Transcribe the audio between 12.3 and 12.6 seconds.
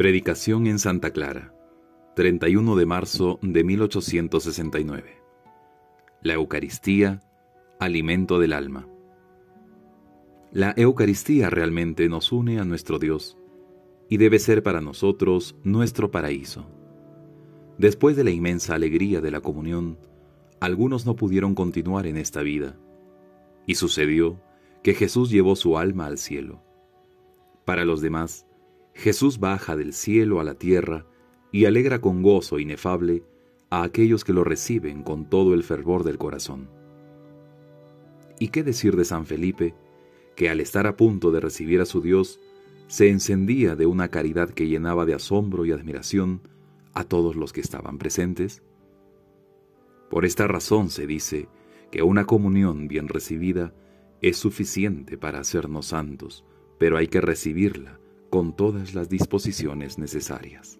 une